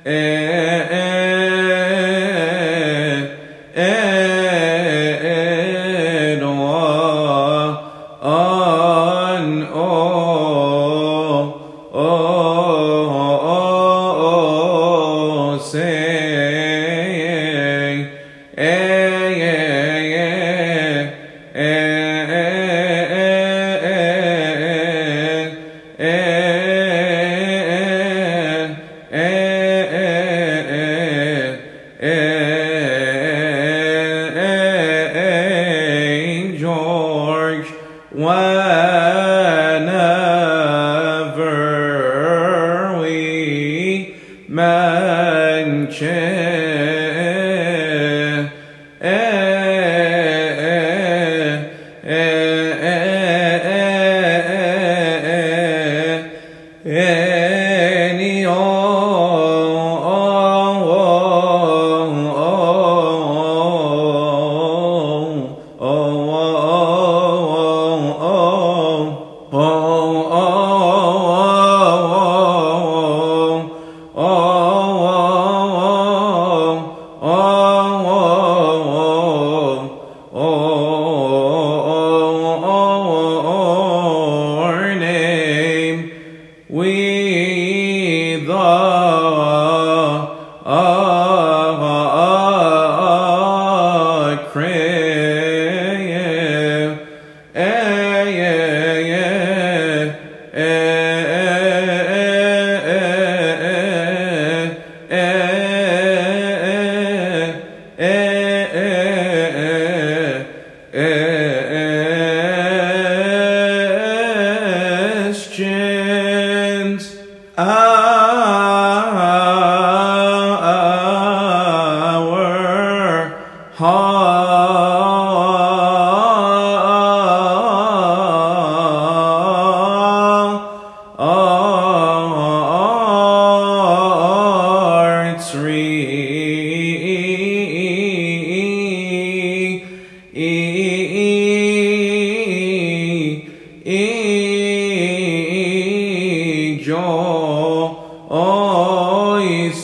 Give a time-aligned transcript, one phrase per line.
[0.07, 0.64] É,
[38.19, 38.29] و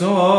[0.00, 0.29] saw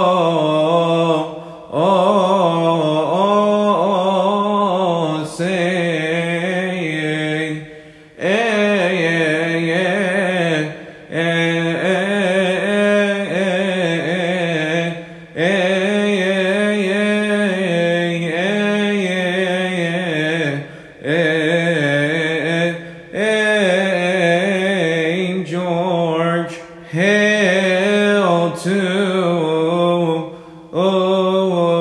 [31.54, 31.81] Oh.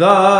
[0.00, 0.39] The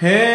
[0.00, 0.33] martyr,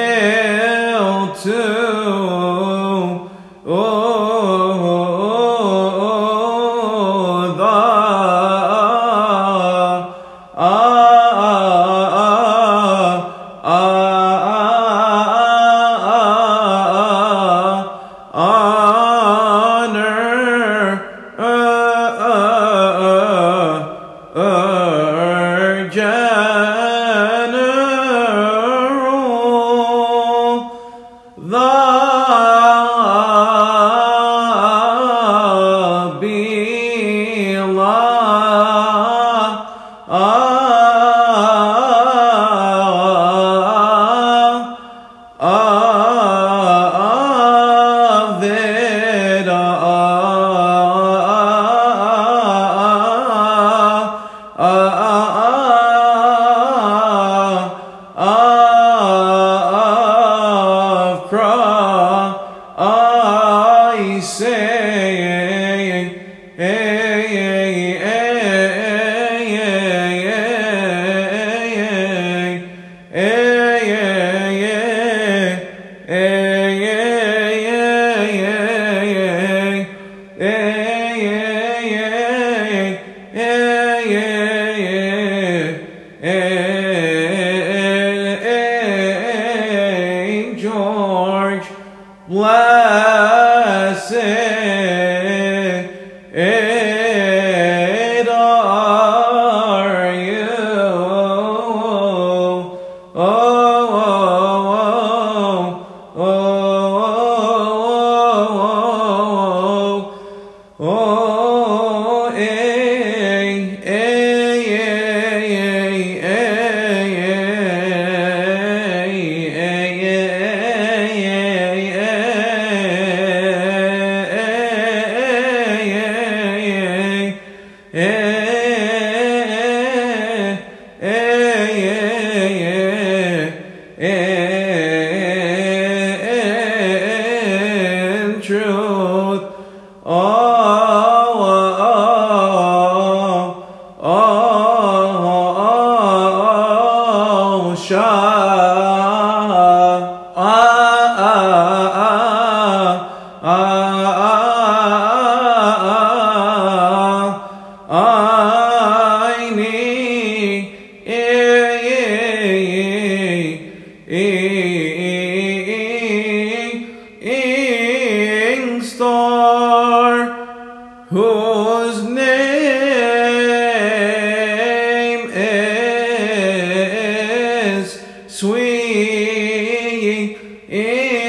[180.71, 181.28] Hein?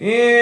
[0.00, 0.37] city.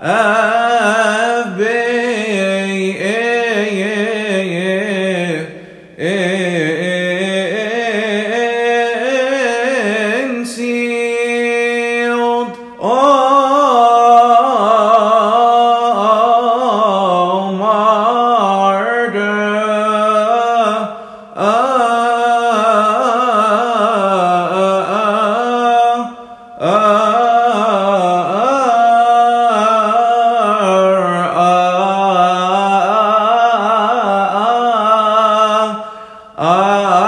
[0.00, 0.37] Have
[36.40, 37.07] ਆ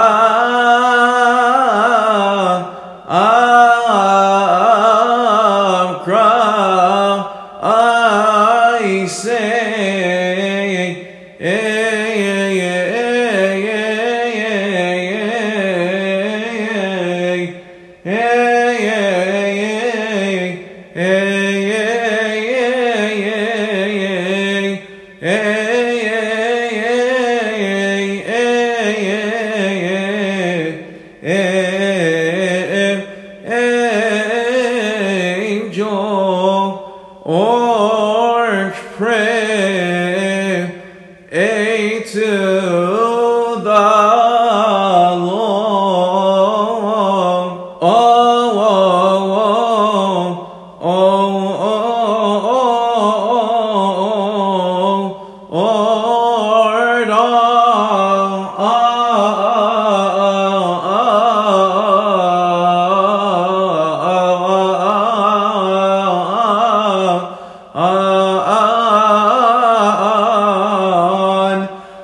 [37.23, 37.60] 어,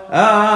[0.10, 0.47] on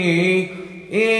[0.00, 1.19] he,